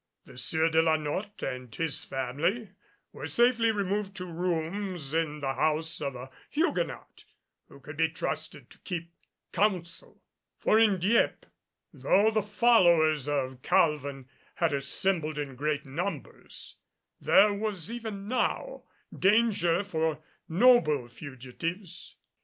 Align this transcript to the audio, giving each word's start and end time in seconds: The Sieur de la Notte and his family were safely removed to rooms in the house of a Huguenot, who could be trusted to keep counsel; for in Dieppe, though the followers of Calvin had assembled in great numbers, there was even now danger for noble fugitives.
The 0.25 0.35
Sieur 0.35 0.67
de 0.69 0.81
la 0.81 0.95
Notte 0.95 1.43
and 1.43 1.75
his 1.75 2.03
family 2.03 2.71
were 3.11 3.27
safely 3.27 3.69
removed 3.69 4.15
to 4.15 4.25
rooms 4.25 5.13
in 5.13 5.41
the 5.41 5.53
house 5.53 6.01
of 6.01 6.15
a 6.15 6.31
Huguenot, 6.49 7.25
who 7.67 7.79
could 7.79 7.97
be 7.97 8.09
trusted 8.09 8.71
to 8.71 8.79
keep 8.79 9.11
counsel; 9.51 10.23
for 10.57 10.79
in 10.79 10.97
Dieppe, 10.97 11.45
though 11.93 12.31
the 12.31 12.41
followers 12.41 13.29
of 13.29 13.61
Calvin 13.61 14.27
had 14.55 14.73
assembled 14.73 15.37
in 15.37 15.55
great 15.55 15.85
numbers, 15.85 16.77
there 17.19 17.53
was 17.53 17.91
even 17.91 18.27
now 18.27 18.85
danger 19.15 19.83
for 19.83 20.23
noble 20.49 21.07
fugitives. 21.09 22.15